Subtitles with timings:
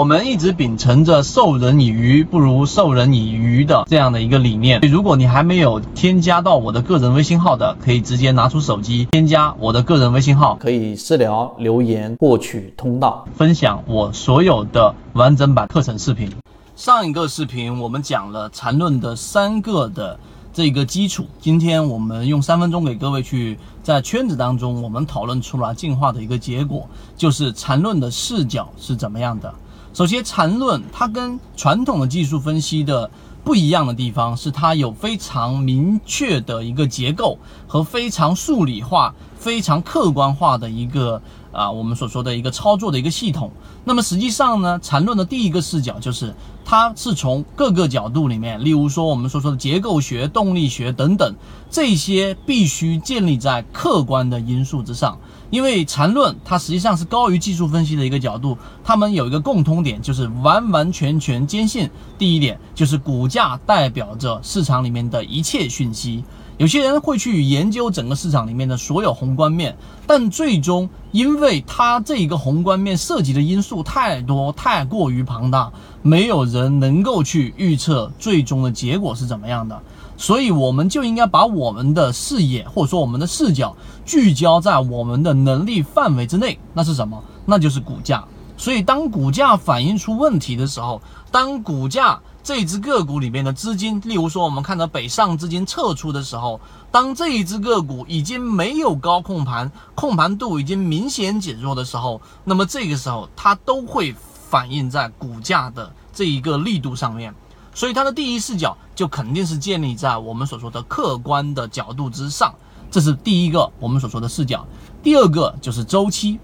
[0.00, 4.80] 我们一直秉承着授人以鱼不如授人以渔的这样的一个理念。
[4.80, 16.32] 如果你还没有添加到我的个人微信号的，可以直接拿出手机添加我的个人微信号，可以私聊留言获取通道，分享我所有的完整版课程视频。
[16.76, 20.18] 上一个视频我们讲了缠论的三个的
[20.50, 26.88] 这个基础，今天我们用三分钟给各位去在圈子当中，我们讨论出来进化的一个结果，
[27.18, 29.52] 就是缠论的视角是怎么样的。
[29.92, 33.10] 首先，缠论它跟传统的技术分析的
[33.42, 37.36] 不一样的地方是，它有非常明确的一个结构
[37.66, 41.20] 和非常数理化、非常客观化的一个
[41.52, 43.50] 啊，我们所说的一个操作的一个系统。
[43.84, 51.34] 那么实际上呢，缠论的第一个视角就是，它是从各个角度里面，例如说我们所说的结构学、动力学等等，
[51.70, 55.18] 这些必须建立在客观的因素之上。
[55.50, 66.24] 因为缠论它实际上是高于技术分析的一个角度，它们有一个共通点，就是完完全全坚信第一点，就是股价代表着市场里面的一切讯息。
[66.56, 75.72] 有些人会去研究整个市场里面的所有宏观面，但最终因为它这一个宏观面涉及的因素太多，太过于庞大，
[76.02, 79.80] 没有人能够去预测最终的结果是怎么样的。
[80.16, 87.22] 所以我们就应该把我们的视野或者说我们的视角聚焦在我们的能力范围之内，那是什么？
[87.46, 88.22] 那就是股价。
[88.56, 91.00] 所以当股价反映出问题的时候，
[91.30, 92.20] 当股价
[92.50, 104.12] 这只个股里面的资金，例如说我们看到北上资金撤出的时候，当这一只个股已经没有高控盘，控盘度已经明显减弱的时候，那么这个时候它都会
[104.48, 107.32] 反映在股价的这一个力度上面。
[107.72, 112.52] 所以它的第一视角就肯定是建立在我们所说的客观的角度之上，
[112.90, 114.66] 这是第一个我们所说的视角。
[115.04, 116.40] 第二个就是周期。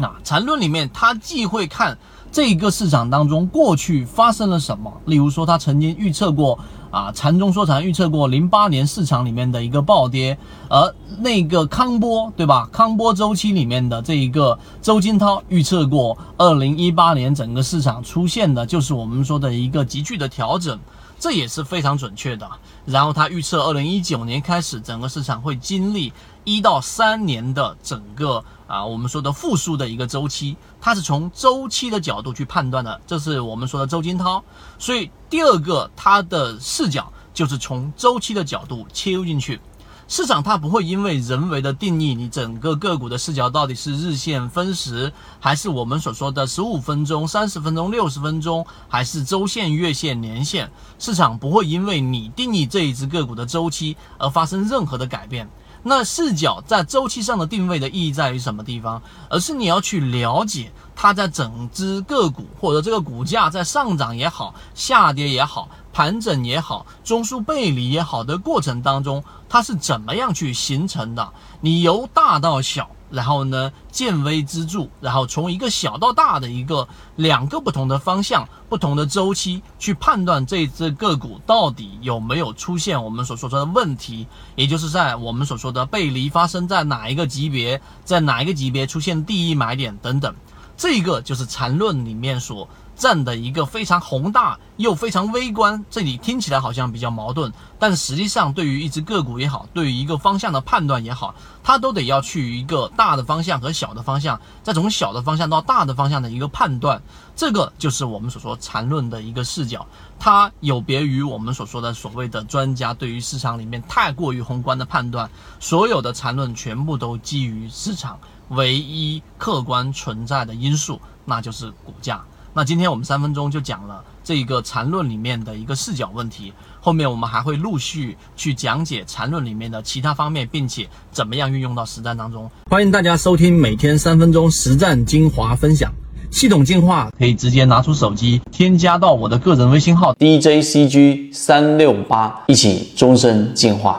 [0.00, 1.96] 那缠论里面，它既会看
[2.32, 6.58] 这个市场当中过去发生了什么，例如说它曾经预测过。
[6.90, 10.36] 啊，禅中说禅预测过零八年市场里面的一个暴跌，
[10.68, 12.68] 而那个康波对吧？
[12.72, 20.76] 康波周期里面的这一个周金涛预测过二零一八年整个市场出现的就是我们说的一个急剧的调整。
[21.20, 22.50] 这也是非常准确的。
[22.86, 30.56] 然后他预测，二零一九年开始，整个市场会经历一到三年的整个啊，我们说的复苏的一个周期。
[30.80, 34.42] 他是从周期的角度去判断的，这是我们说的周金涛。
[34.78, 39.60] 所以第二个，他的视角就是从周期的角度切入进去。
[40.10, 55.48] 市场它不会因为人为的定义，你整个个股的视角到底是日线分时，还是我们所说的十五分钟、三十分钟、六十分钟，还是周线、月线、年线，市场不会因为你定义这一只个股的周期而发生任何的改变。
[55.82, 59.00] 那视角在周期上的定位的意义在于什么地方？
[59.30, 71.32] 而是你要去了解它在整只个股或者这个股价在上涨也好、下跌也好、盘整也好、中枢背离也好的过程当中，它是怎么样去形成的？
[71.60, 72.88] 你由大到小。
[73.10, 76.86] 然后呢，见微知著，然后从一个小到大的一个
[77.16, 90.32] 两个不同的方向、不同的周期去判断这只个股到底有没有出现我们所说的问题，也就是在我们所说的背离发生在哪一个级别，在哪一个级别出现第一买点等等，
[90.76, 92.68] 这个就是缠论里面所。
[93.00, 107.00] 站的一个非常宏大又非常微观，这里听起来好像比较矛盾，但实际上对于一只个股也好，对于一个方向的判断也好，它都得要去一个大的方向和小的方向，再从小的方向到大的方向的一个判断，
[107.34, 109.86] 这个就是我们所说缠论的一个视角，
[110.18, 122.22] 它有别于我们所说的所谓的专家对于市场里面太过于宏观的判断，所有的缠论全部都基于市场唯一客观存在的因素，那就是股价。
[122.60, 132.50] 那今天我们三分钟就讲了这一个缠论里面的一个视角问题，后面我们还会陆续去讲解缠论里面的其他方面，并且怎么样运用到实战当中。
[132.70, 135.90] 欢迎大家收听每天三分钟实战精华分享，
[136.30, 143.98] 系统进化可以直接拿出手机添加到我的个人微信号 DJCG 三六八，一起终身进化。